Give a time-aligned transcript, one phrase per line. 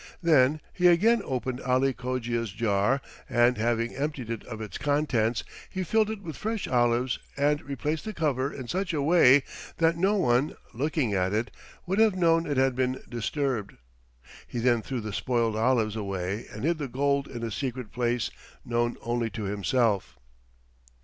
[0.23, 5.83] Then he again opened Ali Cogia's jar, and having emptied it of its contents, he
[5.83, 9.43] filled it with fresh olives and replaced the cover in such a way
[9.77, 11.51] that no one, looking at it,
[11.85, 13.73] would have known it had been disturbed.
[14.47, 18.31] He then threw the spoiled olives away and hid the gold in a secret place
[18.65, 20.17] known only to himself.